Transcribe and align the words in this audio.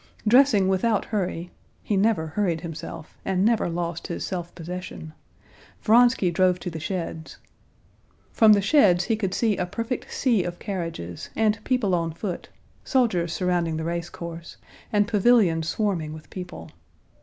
Dressing 0.27 0.67
without 0.67 1.05
hurry 1.05 1.51
(he 1.83 1.95
never 1.95 2.25
hurried 2.29 2.61
himself, 2.61 3.15
and 3.23 3.45
never 3.45 3.69
lost 3.69 4.07
his 4.07 4.25
self 4.25 4.55
possession), 4.55 5.13
Vronsky 5.79 6.31
drove 6.31 6.57
to 6.61 6.71
the 6.71 6.79
sheds. 6.79 7.37
From 8.31 8.53
the 8.53 8.63
sheds 8.63 9.03
he 9.03 9.15
could 9.15 9.35
see 9.35 9.57
a 9.57 9.67
perfect 9.67 10.11
sea 10.11 10.43
of 10.43 10.57
carriages, 10.57 11.29
and 11.35 11.63
people 11.63 11.93
on 11.93 12.13
foot, 12.13 12.49
soldiers 12.83 13.31
surrounding 13.31 13.77
the 13.77 13.83
race 13.83 14.09
course, 14.09 14.57
and 14.91 15.07
pavilions 15.07 15.69
swarming 15.69 16.13
with 16.13 16.31
people. 16.31 16.71